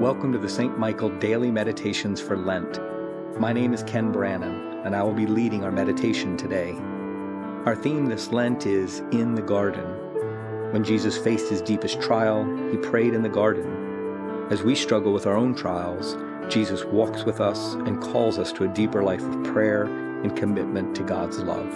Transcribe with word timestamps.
Welcome 0.00 0.32
to 0.32 0.38
the 0.38 0.48
St. 0.48 0.78
Michael 0.78 1.10
Daily 1.10 1.50
Meditations 1.50 2.22
for 2.22 2.34
Lent. 2.34 2.80
My 3.38 3.52
name 3.52 3.74
is 3.74 3.82
Ken 3.82 4.10
Brannon, 4.10 4.80
and 4.82 4.96
I 4.96 5.02
will 5.02 5.12
be 5.12 5.26
leading 5.26 5.62
our 5.62 5.70
meditation 5.70 6.38
today. 6.38 6.72
Our 7.66 7.76
theme 7.76 8.06
this 8.06 8.32
Lent 8.32 8.64
is 8.64 9.00
In 9.10 9.34
the 9.34 9.42
Garden. 9.42 9.84
When 10.72 10.84
Jesus 10.84 11.18
faced 11.18 11.50
his 11.50 11.60
deepest 11.60 12.00
trial, 12.00 12.46
he 12.70 12.78
prayed 12.78 13.12
in 13.12 13.22
the 13.22 13.28
garden. 13.28 14.46
As 14.50 14.62
we 14.62 14.74
struggle 14.74 15.12
with 15.12 15.26
our 15.26 15.36
own 15.36 15.54
trials, 15.54 16.16
Jesus 16.50 16.82
walks 16.86 17.24
with 17.24 17.38
us 17.38 17.74
and 17.74 18.00
calls 18.00 18.38
us 18.38 18.52
to 18.52 18.64
a 18.64 18.68
deeper 18.68 19.02
life 19.02 19.22
of 19.22 19.44
prayer 19.44 19.84
and 20.22 20.34
commitment 20.34 20.96
to 20.96 21.02
God's 21.02 21.40
love. 21.40 21.68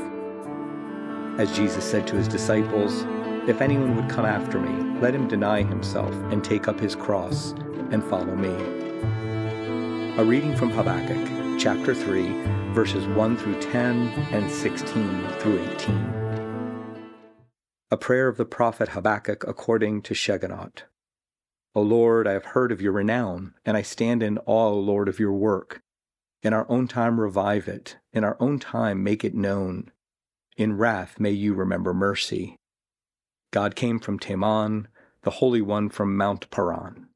As 1.39 1.55
Jesus 1.55 1.85
said 1.85 2.07
to 2.07 2.17
his 2.17 2.29
disciples, 2.29 3.05
If 3.47 3.61
anyone 3.61 3.95
would 3.97 4.09
come 4.09 4.25
after 4.25 4.59
me, 4.59 4.99
let 5.03 5.15
him 5.15 5.29
deny 5.29 5.63
himself 5.63 6.15
and 6.33 6.43
take 6.43 6.69
up 6.69 6.81
his 6.81 6.97
cross 6.97 7.53
and 7.91 8.03
follow 8.05 8.35
me. 8.35 8.55
A 10.19 10.25
reading 10.25 10.57
from 10.57 10.71
Habakkuk, 10.71 11.59
chapter 11.59 11.95
3, 11.95 12.29
verses 12.73 13.07
1 13.09 13.37
through 13.37 13.61
10 13.61 14.09
and 14.33 14.51
16 14.51 15.29
through 15.39 15.61
18. 15.75 17.05
A 17.91 17.97
prayer 17.97 18.29
of 18.29 18.37
the 18.37 18.45
prophet 18.45 18.91
Habakkuk 18.91 19.45
according 19.47 20.03
to 20.03 20.15
Shigionoth. 20.15 20.83
O 21.75 21.83
Lord, 21.83 22.27
I 22.27 22.33
have 22.33 22.47
heard 22.47 22.71
of 22.71 22.81
your 22.81 22.93
renown, 22.93 23.55
and 23.65 23.77
I 23.77 23.83
stand 23.83 24.23
in 24.23 24.39
awe, 24.39 24.69
O 24.69 24.79
Lord, 24.79 25.09
of 25.09 25.19
your 25.19 25.33
work. 25.33 25.83
In 26.43 26.53
our 26.53 26.67
own 26.69 26.87
time 26.87 27.21
revive 27.21 27.69
it, 27.69 27.97
in 28.13 28.23
our 28.23 28.37
own 28.39 28.59
time 28.59 29.03
make 29.03 29.25
it 29.25 29.35
known. 29.35 29.91
In 30.57 30.77
wrath 30.77 31.19
may 31.19 31.31
you 31.31 31.55
remember 31.55 31.93
mercy. 31.93 32.57
God 33.51 33.75
came 33.75 33.99
from 33.99 34.19
Teman, 34.19 34.87
the 35.23 35.31
Holy 35.31 35.63
One 35.63 35.89
from 35.89 36.17
Mount 36.17 36.51
Paran. 36.51 37.09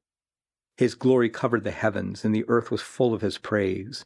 His 0.78 0.94
glory 0.94 1.28
covered 1.28 1.64
the 1.64 1.72
heavens, 1.72 2.24
and 2.24 2.32
the 2.32 2.44
earth 2.46 2.70
was 2.70 2.82
full 2.82 3.12
of 3.12 3.20
his 3.20 3.36
praise. 3.36 4.04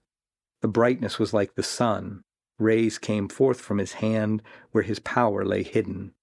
The 0.62 0.69
brightness 0.69 1.19
was 1.19 1.34
like 1.34 1.55
the 1.55 1.62
sun. 1.62 2.23
Rays 2.59 2.98
came 2.98 3.29
forth 3.29 3.61
from 3.61 3.77
his 3.77 3.95
hand 3.95 4.42
where 4.70 4.83
his 4.83 4.98
power 4.98 5.45
lay 5.45 5.64
hidden. 5.64 6.14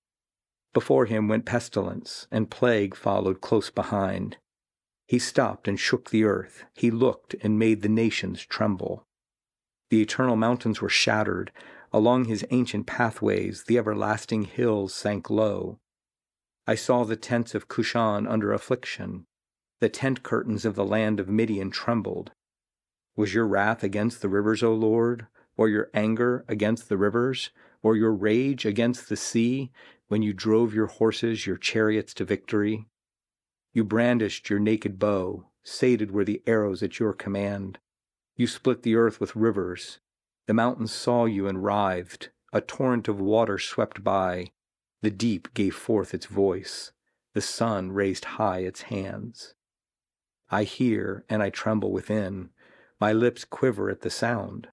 Before 0.73 1.06
him 1.06 1.28
went 1.28 1.45
pestilence, 1.45 2.28
and 2.31 2.50
plague 2.50 2.95
followed 2.95 3.41
close 3.41 3.69
behind. 3.69 4.38
He 5.08 5.19
stopped 5.19 5.67
and 5.67 5.80
shook 5.80 6.09
the 6.09 6.23
earth. 6.23 6.66
He 6.73 6.89
looked 6.89 7.36
and 7.44 7.59
made 7.59 7.84
the 7.84 7.89
nations 7.89 8.41
tremble. 8.41 9.06
The 9.91 10.02
eternal 10.02 10.36
mountains 10.36 10.81
were 10.81 10.89
shattered. 10.89 11.52
Along 11.94 12.25
his 12.25 12.45
ancient 12.50 12.88
pathways, 12.88 13.66
the 13.66 13.78
everlasting 13.78 14.45
hills 14.45 14.95
sank 14.95 15.30
low. 15.30 15.78
I 16.66 16.73
saw 16.73 17.03
the 17.03 17.16
tents 17.16 17.53
of 17.53 17.67
Cushan 17.67 18.25
under 18.28 18.52
affliction. 18.52 19.28
The 19.81 19.89
tent 19.89 20.23
curtains 20.23 20.66
of 20.66 20.75
the 20.75 20.85
land 20.85 21.19
of 21.19 21.30
Midian 21.30 21.72
trembled. 21.72 22.31
Was 23.16 23.33
your 23.33 23.47
wrath 23.47 23.83
against 23.83 24.22
the 24.22 24.27
rivers, 24.27 24.61
O 24.61 24.73
Lord, 24.73 25.27
or 25.55 25.69
your 25.69 25.89
anger 25.94 26.44
against 26.49 26.89
the 26.89 26.97
rivers, 26.97 27.49
or 27.81 27.95
your 27.95 28.13
rage 28.13 28.66
against 28.66 29.07
the 29.07 29.16
sea, 29.16 29.72
when 30.07 30.22
you 30.22 30.33
drove 30.33 30.73
your 30.73 30.88
horses, 30.88 31.47
your 31.47 31.57
chariots 31.57 32.13
to 32.16 32.25
victory? 32.25 32.88
You 33.72 33.85
brandished 33.85 34.50
your 34.50 34.59
naked 34.59 35.00
bow, 35.00 35.45
sated 35.63 36.11
were 36.11 36.25
the 36.25 36.44
arrows 36.45 36.83
at 36.83 37.00
your 37.00 37.13
command. 37.13 37.80
You 38.35 38.47
split 38.47 38.83
the 38.83 38.95
earth 38.95 39.22
with 39.22 39.35
rivers. 39.35 40.00
The 40.47 40.53
mountains 40.53 40.91
saw 40.91 41.25
you 41.25 41.47
and 41.47 41.63
writhed. 41.63 42.31
A 42.52 42.61
torrent 42.61 43.07
of 43.07 43.22
water 43.22 43.57
swept 43.57 44.03
by. 44.03 44.52
The 45.02 45.11
deep 45.11 45.53
gave 45.53 45.75
forth 45.75 46.13
its 46.13 46.25
voice. 46.25 46.91
The 47.34 47.41
sun 47.41 47.91
raised 47.91 48.25
high 48.25 48.59
its 48.59 48.84
hands. 48.84 49.53
I 50.52 50.64
hear, 50.64 51.26
and 51.30 51.44
I 51.44 51.50
tremble 51.50 51.92
within. 51.92 52.50
My 53.00 53.14
lips 53.14 53.46
quiver 53.46 53.90
at 53.90 54.02
the 54.02 54.10
sound. 54.10 54.70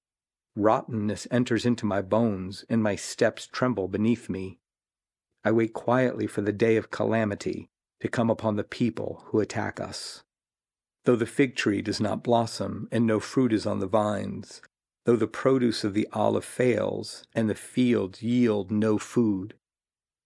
Rottenness 0.55 1.29
enters 1.31 1.67
into 1.67 1.85
my 1.85 2.01
bones, 2.01 2.65
and 2.69 2.83
my 2.83 2.97
steps 2.97 3.47
tremble 3.47 3.89
beneath 3.89 4.29
me. 4.31 4.59
I 5.45 5.53
wait 5.53 5.75
quietly 5.75 6.27
for 6.27 6.41
the 6.41 6.53
day 6.53 6.77
of 6.77 6.91
calamity 6.91 7.69
to 8.01 8.09
come 8.09 8.31
upon 8.31 8.57
the 8.57 8.65
people 8.65 9.25
who 9.27 9.41
attack 9.41 9.79
us. 9.79 10.23
Though 11.05 11.17
the 11.17 11.27
fig 11.27 11.55
tree 11.57 11.83
does 11.83 12.01
not 12.01 12.25
blossom, 12.25 12.89
and 12.91 13.07
no 13.07 13.21
fruit 13.21 13.53
is 13.53 13.67
on 13.67 13.79
the 13.79 13.87
vines, 13.87 14.61
though 15.05 15.15
the 15.15 15.29
produce 15.29 15.85
of 15.85 15.95
the 15.95 16.09
olive 16.13 16.45
fails, 16.45 17.25
and 17.35 17.49
the 17.49 17.55
fields 17.55 18.23
yield 18.23 18.71
no 18.73 18.99
food, 18.99 19.55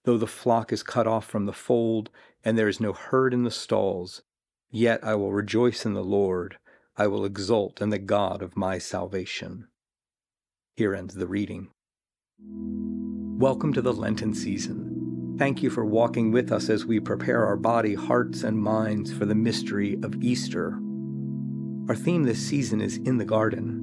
though 0.05 0.17
the 0.17 0.27
flock 0.27 0.73
is 0.73 0.83
cut 0.83 1.07
off 1.07 1.27
from 1.27 1.45
the 1.45 1.53
fold, 1.53 2.09
and 2.43 2.57
there 2.57 2.69
is 2.69 2.81
no 2.81 2.93
herd 2.93 3.35
in 3.35 3.43
the 3.43 3.51
stalls, 3.51 4.23
Yet 4.73 5.03
I 5.03 5.17
will 5.17 5.33
rejoice 5.33 5.85
in 5.85 5.95
the 5.95 6.05
Lord. 6.05 6.57
I 6.97 7.09
will 7.09 7.25
exult 7.25 7.83
in 7.83 7.91
the 7.91 7.99
God 7.99 8.41
of 8.41 8.57
my 8.57 8.79
salvation. 8.79 9.67
Here 10.77 10.95
ends 10.95 11.17
the 11.17 11.27
reading. 11.27 11.71
Welcome 12.39 13.73
to 13.73 13.83
the 13.83 13.93
Lenten 13.93 14.33
season. 14.33 15.35
Thank 15.41 15.61
you 15.65 15.71
for 15.71 15.85
walking 15.85 16.31
with 16.31 16.53
us 16.53 16.71
as 16.71 16.87
we 16.87 17.01
prepare 17.01 17.45
our 17.45 17.57
body, 17.57 17.97
hearts, 17.97 18.45
and 18.45 18.57
minds 18.57 19.13
for 19.13 19.27
the 19.27 19.35
mystery 19.35 19.99
of 20.05 20.23
Easter. 20.23 20.79
Our 21.89 21.97
theme 21.97 22.23
this 22.23 22.39
season 22.39 22.81
is 22.81 22.99
In 22.99 23.19
the 23.19 23.25
Garden. 23.25 23.81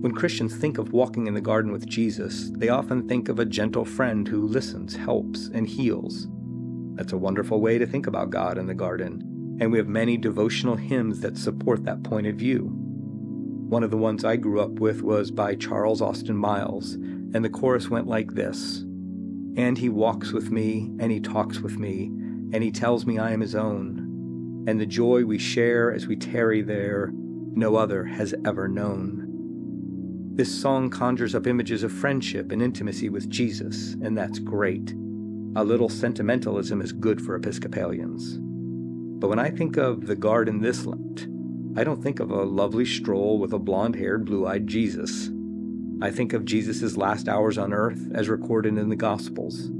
When 0.00 0.14
Christians 0.14 0.56
think 0.56 0.78
of 0.78 0.94
walking 0.94 1.26
in 1.26 1.34
the 1.34 1.42
garden 1.42 1.70
with 1.70 1.86
Jesus, 1.86 2.50
they 2.54 2.70
often 2.70 3.06
think 3.06 3.28
of 3.28 3.38
a 3.38 3.44
gentle 3.44 3.84
friend 3.84 4.26
who 4.26 4.48
listens, 4.48 4.96
helps, 4.96 5.48
and 5.48 5.68
heals. 5.68 6.28
That's 6.94 7.12
a 7.12 7.18
wonderful 7.18 7.60
way 7.60 7.76
to 7.76 7.86
think 7.86 8.06
about 8.06 8.30
God 8.30 8.56
in 8.56 8.66
the 8.66 8.74
garden 8.74 9.27
and 9.60 9.72
we 9.72 9.78
have 9.78 9.88
many 9.88 10.16
devotional 10.16 10.76
hymns 10.76 11.20
that 11.20 11.36
support 11.36 11.84
that 11.84 12.02
point 12.02 12.26
of 12.26 12.36
view. 12.36 12.70
One 13.68 13.82
of 13.82 13.90
the 13.90 13.96
ones 13.96 14.24
I 14.24 14.36
grew 14.36 14.60
up 14.60 14.78
with 14.80 15.02
was 15.02 15.30
by 15.30 15.54
Charles 15.54 16.00
Austin 16.00 16.36
Miles, 16.36 16.94
and 16.94 17.44
the 17.44 17.50
chorus 17.50 17.90
went 17.90 18.06
like 18.06 18.32
this 18.32 18.80
And 19.56 19.76
he 19.76 19.88
walks 19.88 20.32
with 20.32 20.50
me, 20.50 20.90
and 20.98 21.12
he 21.12 21.20
talks 21.20 21.60
with 21.60 21.76
me, 21.78 22.06
and 22.52 22.62
he 22.62 22.70
tells 22.70 23.04
me 23.04 23.18
I 23.18 23.32
am 23.32 23.40
his 23.40 23.54
own. 23.54 24.64
And 24.66 24.80
the 24.80 24.86
joy 24.86 25.24
we 25.24 25.38
share 25.38 25.92
as 25.92 26.06
we 26.06 26.16
tarry 26.16 26.62
there, 26.62 27.10
no 27.12 27.76
other 27.76 28.04
has 28.04 28.34
ever 28.46 28.68
known. 28.68 29.24
This 30.34 30.62
song 30.62 30.88
conjures 30.88 31.34
up 31.34 31.46
images 31.46 31.82
of 31.82 31.92
friendship 31.92 32.52
and 32.52 32.62
intimacy 32.62 33.08
with 33.08 33.28
Jesus, 33.28 33.94
and 33.94 34.16
that's 34.16 34.38
great. 34.38 34.94
A 35.56 35.64
little 35.64 35.88
sentimentalism 35.88 36.80
is 36.80 36.92
good 36.92 37.20
for 37.20 37.34
Episcopalians. 37.34 38.38
But 39.18 39.28
when 39.28 39.40
I 39.40 39.50
think 39.50 39.76
of 39.76 40.06
the 40.06 40.14
garden 40.14 40.60
this 40.60 40.86
Lent, 40.86 41.26
I 41.76 41.82
don't 41.82 42.02
think 42.02 42.20
of 42.20 42.30
a 42.30 42.44
lovely 42.44 42.84
stroll 42.84 43.38
with 43.38 43.52
a 43.52 43.58
blond 43.58 43.96
haired, 43.96 44.24
blue 44.24 44.46
eyed 44.46 44.68
Jesus. 44.68 45.30
I 46.00 46.12
think 46.12 46.32
of 46.32 46.44
Jesus' 46.44 46.96
last 46.96 47.28
hours 47.28 47.58
on 47.58 47.72
earth 47.72 48.00
as 48.14 48.28
recorded 48.28 48.78
in 48.78 48.88
the 48.88 48.96
Gospels. 48.96 49.72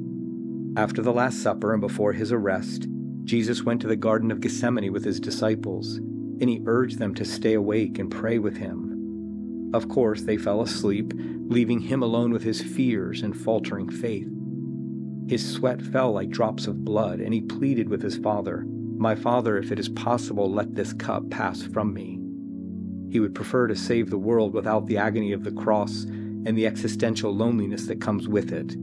After 0.76 1.02
the 1.02 1.12
Last 1.12 1.40
Supper 1.40 1.72
and 1.72 1.80
before 1.80 2.12
his 2.12 2.32
arrest, 2.32 2.88
Jesus 3.22 3.62
went 3.62 3.80
to 3.82 3.86
the 3.86 3.94
Garden 3.94 4.32
of 4.32 4.40
Gethsemane 4.40 4.92
with 4.92 5.04
his 5.04 5.20
disciples, 5.20 5.96
and 5.96 6.48
he 6.48 6.62
urged 6.66 6.98
them 6.98 7.14
to 7.14 7.24
stay 7.24 7.54
awake 7.54 8.00
and 8.00 8.10
pray 8.10 8.40
with 8.40 8.56
him. 8.56 9.70
Of 9.72 9.88
course, 9.88 10.22
they 10.22 10.36
fell 10.36 10.62
asleep, 10.62 11.12
leaving 11.16 11.80
him 11.80 12.02
alone 12.02 12.32
with 12.32 12.42
his 12.42 12.60
fears 12.60 13.22
and 13.22 13.36
faltering 13.36 13.88
faith. 13.88 14.28
His 15.28 15.48
sweat 15.48 15.80
fell 15.80 16.10
like 16.12 16.30
drops 16.30 16.66
of 16.66 16.84
blood, 16.84 17.20
and 17.20 17.32
he 17.32 17.40
pleaded 17.40 17.88
with 17.88 18.02
his 18.02 18.16
Father 18.16 18.66
my 18.98 19.14
Father, 19.14 19.56
if 19.56 19.70
it 19.70 19.78
is 19.78 19.88
possible, 19.88 20.50
let 20.50 20.74
this 20.74 20.92
cup 20.92 21.30
pass 21.30 21.62
from 21.62 21.94
me. 21.94 22.18
He 23.10 23.20
would 23.20 23.34
prefer 23.34 23.68
to 23.68 23.76
save 23.76 24.10
the 24.10 24.18
world 24.18 24.52
without 24.52 24.86
the 24.86 24.98
agony 24.98 25.32
of 25.32 25.44
the 25.44 25.52
cross 25.52 26.02
and 26.02 26.58
the 26.58 26.66
existential 26.66 27.34
loneliness 27.34 27.86
that 27.86 28.00
comes 28.00 28.28
with 28.28 28.52
it. 28.52 28.74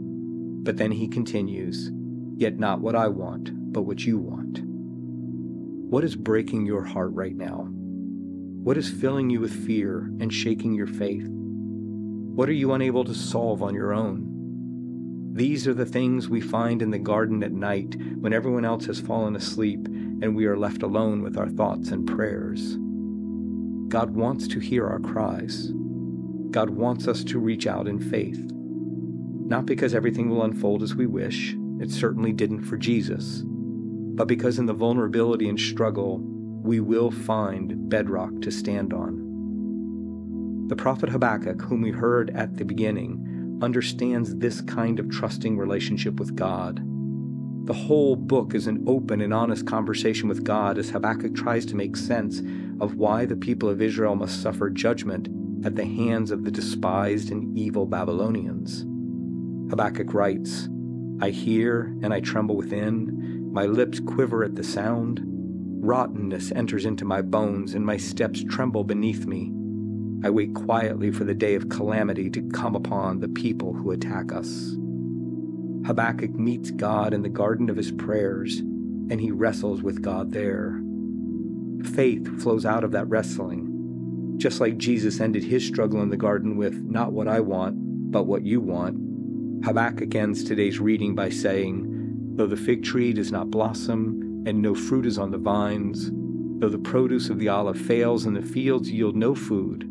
But 0.63 0.77
then 0.77 0.91
he 0.91 1.07
continues, 1.07 1.91
Yet 2.38 2.57
not 2.57 2.79
what 2.79 2.95
I 2.95 3.07
want, 3.07 3.51
but 3.71 3.83
what 3.83 4.06
you 4.06 4.17
want. 4.17 4.62
What 4.63 6.03
is 6.03 6.15
breaking 6.15 6.65
your 6.65 6.83
heart 6.83 7.11
right 7.13 7.35
now? 7.35 7.68
What 7.69 8.77
is 8.77 8.89
filling 8.89 9.29
you 9.29 9.39
with 9.41 9.65
fear 9.65 10.09
and 10.19 10.33
shaking 10.33 10.73
your 10.73 10.88
faith? 10.88 11.27
What 11.29 12.50
are 12.50 12.53
you 12.53 12.73
unable 12.73 13.03
to 13.06 13.13
solve 13.13 13.61
on 13.61 13.75
your 13.75 13.94
own? 13.94 14.31
These 15.33 15.68
are 15.68 15.73
the 15.73 15.85
things 15.85 16.29
we 16.29 16.41
find 16.41 16.81
in 16.81 16.91
the 16.91 16.97
garden 16.97 17.44
at 17.44 17.51
night 17.51 17.95
when 18.19 18.33
everyone 18.33 18.65
else 18.65 18.85
has 18.85 19.00
fallen 19.00 19.35
asleep 19.35 19.88
and 20.21 20.35
we 20.35 20.45
are 20.45 20.57
left 20.57 20.83
alone 20.83 21.21
with 21.21 21.38
our 21.38 21.50
thoughts 21.50 21.89
and 21.91 22.07
prayers. 22.07 22.77
God 23.89 24.12
wants 24.15 24.47
to 24.50 24.59
hear 24.59 24.88
our 24.88 25.00
cries. 25.00 25.71
God 26.51 26.69
wants 26.69 27.07
us 27.07 27.23
to 27.25 27.39
reach 27.39 27.67
out 27.67 27.88
in 27.88 28.00
faith. 28.00 28.39
Not 28.51 29.65
because 29.65 29.94
everything 29.94 30.29
will 30.29 30.44
unfold 30.44 30.81
as 30.81 30.95
we 30.95 31.06
wish, 31.06 31.56
it 31.79 31.91
certainly 31.91 32.33
didn't 32.33 32.63
for 32.63 32.77
Jesus, 32.77 33.44
but 33.45 34.27
because 34.27 34.57
in 34.57 34.65
the 34.65 34.73
vulnerability 34.73 35.50
and 35.50 35.59
struggle, 35.59 36.19
we 36.63 36.79
will 36.79 37.11
find 37.11 37.89
bedrock 37.89 38.41
to 38.41 38.51
stand 38.51 38.94
on. 38.94 40.68
The 40.68 40.75
prophet 40.75 41.09
Habakkuk, 41.09 41.61
whom 41.61 41.81
we 41.81 41.91
heard 41.91 42.31
at 42.31 42.56
the 42.57 42.65
beginning, 42.65 43.59
understands 43.61 44.35
this 44.35 44.61
kind 44.61 45.00
of 45.00 45.09
trusting 45.09 45.57
relationship 45.57 46.19
with 46.19 46.35
God. 46.35 46.81
The 47.65 47.73
whole 47.73 48.15
book 48.15 48.53
is 48.53 48.67
an 48.67 48.83
open 48.85 49.21
and 49.21 49.33
honest 49.33 49.65
conversation 49.65 50.29
with 50.29 50.44
God 50.44 50.77
as 50.77 50.91
Habakkuk 50.91 51.33
tries 51.33 51.65
to 51.65 51.75
make 51.75 51.97
sense 51.97 52.44
of 52.79 52.95
why 52.95 53.25
the 53.25 53.35
people 53.35 53.69
of 53.69 53.81
Israel 53.81 54.15
must 54.15 54.39
suffer 54.39 54.69
judgment 54.69 55.29
at 55.65 55.75
the 55.75 55.83
hands 55.83 56.29
of 56.29 56.44
the 56.44 56.51
despised 56.51 57.31
and 57.31 57.57
evil 57.57 57.88
Babylonians. 57.88 58.85
Habakkuk 59.71 60.13
writes, 60.13 60.69
I 61.21 61.31
hear 61.31 61.97
and 62.03 62.13
I 62.13 62.19
tremble 62.19 62.56
within, 62.56 63.51
my 63.51 63.65
lips 63.65 64.00
quiver 64.00 64.44
at 64.44 64.56
the 64.56 64.63
sound. 64.63 65.21
Rottenness 65.23 66.51
enters 66.51 66.85
into 66.85 67.03
my 67.03 67.23
bones, 67.23 67.73
and 67.73 67.83
my 67.83 67.97
steps 67.97 68.44
tremble 68.44 68.83
beneath 68.83 69.25
me. 69.25 69.51
I 70.23 70.29
wait 70.29 70.53
quietly 70.53 71.09
for 71.09 71.23
the 71.23 71.33
day 71.33 71.56
of 71.56 71.69
calamity 71.69 72.29
to 72.29 72.47
come 72.50 72.75
upon 72.75 73.21
the 73.21 73.27
people 73.27 73.73
who 73.73 73.89
attack 73.89 74.31
us. 74.31 74.75
Habakkuk 75.85 76.33
meets 76.33 76.71
God 76.71 77.13
in 77.13 77.21
the 77.21 77.29
garden 77.29 77.69
of 77.69 77.77
his 77.77 77.91
prayers, 77.91 78.57
and 78.57 79.21
he 79.21 79.29
wrestles 79.29 79.83
with 79.83 80.01
God 80.01 80.31
there. 80.31 80.81
Faith 81.83 82.41
flows 82.41 82.65
out 82.65 82.83
of 82.83 82.91
that 82.93 83.07
wrestling, 83.07 84.33
just 84.37 84.59
like 84.59 84.79
Jesus 84.79 85.19
ended 85.19 85.43
his 85.43 85.65
struggle 85.65 86.01
in 86.01 86.09
the 86.09 86.17
garden 86.17 86.57
with, 86.57 86.73
Not 86.73 87.13
what 87.13 87.27
I 87.27 87.39
want, 87.39 87.75
but 88.11 88.23
what 88.23 88.43
you 88.43 88.59
want. 88.61 89.63
Habakkuk 89.63 90.15
ends 90.15 90.43
today's 90.43 90.79
reading 90.79 91.13
by 91.13 91.29
saying, 91.29 92.33
Though 92.35 92.47
the 92.47 92.57
fig 92.57 92.83
tree 92.83 93.13
does 93.13 93.31
not 93.31 93.51
blossom, 93.51 94.43
and 94.47 94.61
no 94.61 94.73
fruit 94.73 95.05
is 95.05 95.19
on 95.19 95.29
the 95.29 95.37
vines, 95.37 96.09
though 96.59 96.69
the 96.69 96.79
produce 96.79 97.29
of 97.29 97.37
the 97.37 97.49
olive 97.49 97.79
fails, 97.79 98.25
and 98.25 98.35
the 98.35 98.41
fields 98.41 98.89
yield 98.89 99.15
no 99.15 99.35
food, 99.35 99.87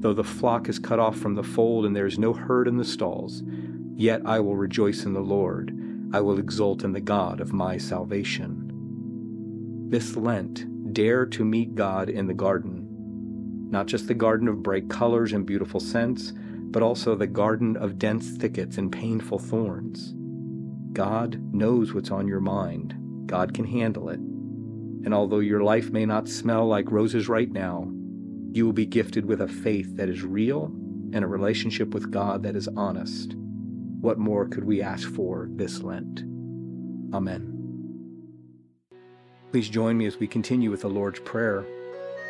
though 0.00 0.12
the 0.12 0.24
flock 0.24 0.68
is 0.68 0.80
cut 0.80 0.98
off 0.98 1.16
from 1.16 1.36
the 1.36 1.44
fold, 1.44 1.86
and 1.86 1.94
there 1.94 2.06
is 2.06 2.18
no 2.18 2.32
herd 2.32 2.66
in 2.66 2.78
the 2.78 2.84
stalls, 2.84 3.44
yet 4.00 4.22
I 4.24 4.40
will 4.40 4.56
rejoice 4.56 5.04
in 5.04 5.12
the 5.12 5.20
Lord. 5.20 5.76
I 6.12 6.20
will 6.20 6.38
exult 6.38 6.84
in 6.84 6.92
the 6.92 7.00
God 7.00 7.40
of 7.40 7.52
my 7.52 7.78
salvation. 7.78 8.66
This 9.88 10.16
Lent, 10.16 10.92
dare 10.92 11.26
to 11.26 11.44
meet 11.44 11.74
God 11.74 12.08
in 12.08 12.26
the 12.26 12.34
garden 12.34 12.90
not 13.70 13.86
just 13.86 14.08
the 14.08 14.14
garden 14.14 14.48
of 14.48 14.62
bright 14.62 14.88
colors 14.90 15.32
and 15.32 15.46
beautiful 15.46 15.80
scents, 15.80 16.32
but 16.36 16.82
also 16.82 17.14
the 17.14 17.26
garden 17.26 17.76
of 17.76 17.98
dense 17.98 18.30
thickets 18.30 18.78
and 18.78 18.92
painful 18.92 19.38
thorns. 19.38 20.14
God 20.92 21.40
knows 21.54 21.94
what's 21.94 22.10
on 22.10 22.26
your 22.26 22.40
mind. 22.40 22.94
God 23.26 23.54
can 23.54 23.64
handle 23.64 24.08
it. 24.08 24.18
And 24.18 25.14
although 25.14 25.38
your 25.38 25.62
life 25.62 25.90
may 25.90 26.04
not 26.04 26.28
smell 26.28 26.66
like 26.66 26.90
roses 26.90 27.28
right 27.28 27.50
now, 27.50 27.90
you 28.52 28.66
will 28.66 28.72
be 28.72 28.86
gifted 28.86 29.24
with 29.24 29.40
a 29.40 29.48
faith 29.48 29.96
that 29.96 30.08
is 30.08 30.22
real 30.22 30.66
and 31.12 31.24
a 31.24 31.28
relationship 31.28 31.94
with 31.94 32.10
God 32.10 32.42
that 32.42 32.56
is 32.56 32.68
honest. 32.76 33.36
What 34.00 34.18
more 34.18 34.46
could 34.46 34.64
we 34.64 34.80
ask 34.80 35.06
for 35.12 35.46
this 35.50 35.82
Lent? 35.82 36.20
Amen. 37.12 37.56
Please 39.52 39.68
join 39.68 39.98
me 39.98 40.06
as 40.06 40.18
we 40.18 40.26
continue 40.26 40.70
with 40.70 40.80
the 40.80 40.88
Lord's 40.88 41.20
Prayer. 41.20 41.66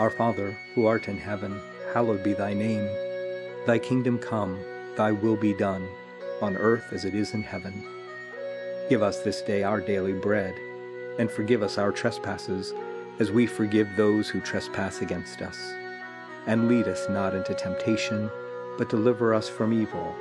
Our 0.01 0.11
Father, 0.11 0.59
who 0.75 0.87
art 0.87 1.07
in 1.07 1.17
heaven, 1.17 1.61
hallowed 1.95 2.25
be 2.25 2.33
thy 2.33 2.55
name. 2.55 2.85
Thy 3.69 3.79
kingdom 3.79 4.19
come, 4.19 4.59
thy 4.97 5.13
will 5.13 5.37
be 5.37 5.55
done, 5.55 5.87
on 6.43 6.57
earth 6.57 6.93
as 6.93 7.05
it 7.05 7.15
is 7.15 7.35
in 7.35 7.43
heaven. 7.45 7.87
Give 8.89 9.05
us 9.05 9.21
this 9.21 9.41
day 9.41 9.63
our 9.63 9.81
daily 9.81 10.15
bread, 10.15 10.55
and 11.21 11.31
forgive 11.31 11.63
us 11.63 11.79
our 11.79 11.93
trespasses, 11.93 12.75
as 13.21 13.31
we 13.31 13.47
forgive 13.47 13.87
those 13.95 14.29
who 14.29 14.41
trespass 14.41 15.03
against 15.03 15.41
us. 15.41 15.73
And 16.49 16.67
lead 16.67 16.89
us 16.89 17.09
not 17.09 17.33
into 17.33 17.55
temptation, 17.55 18.29
but 18.77 18.89
deliver 18.89 19.33
us 19.33 19.49
from 19.49 19.73
evil. 19.73 20.17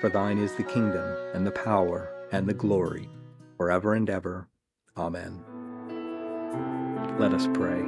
For 0.00 0.08
thine 0.08 0.38
is 0.38 0.54
the 0.54 0.62
kingdom, 0.62 1.16
and 1.34 1.44
the 1.44 1.50
power, 1.50 2.08
and 2.30 2.46
the 2.46 2.54
glory, 2.54 3.08
forever 3.56 3.94
and 3.94 4.08
ever. 4.08 4.46
Amen. 4.96 5.42
Let 7.18 7.34
us 7.34 7.48
pray. 7.52 7.82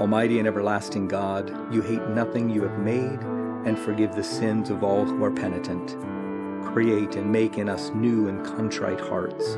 Almighty 0.00 0.40
and 0.40 0.48
everlasting 0.48 1.06
God, 1.06 1.72
you 1.72 1.80
hate 1.80 2.04
nothing 2.08 2.50
you 2.50 2.64
have 2.64 2.80
made 2.80 3.20
and 3.64 3.78
forgive 3.78 4.16
the 4.16 4.24
sins 4.24 4.68
of 4.68 4.82
all 4.82 5.04
who 5.04 5.22
are 5.22 5.30
penitent. 5.30 5.96
Create 6.72 7.14
and 7.14 7.30
make 7.30 7.56
in 7.56 7.68
us 7.68 7.90
new 7.90 8.26
and 8.26 8.44
contrite 8.44 9.00
hearts, 9.00 9.54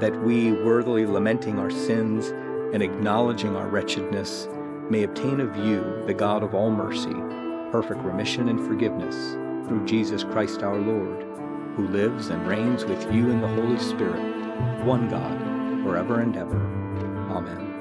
that 0.00 0.20
we, 0.24 0.50
worthily 0.50 1.06
lamenting 1.06 1.60
our 1.60 1.70
sins 1.70 2.26
and 2.74 2.82
acknowledging 2.82 3.54
our 3.54 3.68
wretchedness, 3.68 4.48
may 4.90 5.04
obtain 5.04 5.38
of 5.38 5.56
you, 5.58 6.02
the 6.08 6.14
God 6.14 6.42
of 6.42 6.56
all 6.56 6.72
mercy, 6.72 7.14
perfect 7.70 8.00
remission 8.00 8.48
and 8.48 8.58
forgiveness 8.66 9.36
through 9.66 9.86
Jesus 9.86 10.24
Christ 10.24 10.62
our 10.62 10.78
Lord, 10.78 11.22
who 11.76 11.88
lives 11.88 12.28
and 12.28 12.46
reigns 12.46 12.84
with 12.84 13.02
you 13.12 13.30
in 13.30 13.40
the 13.40 13.48
Holy 13.48 13.78
Spirit, 13.78 14.20
one 14.84 15.08
God, 15.08 15.38
forever 15.82 16.20
and 16.20 16.36
ever. 16.36 16.60
Amen. 17.30 17.71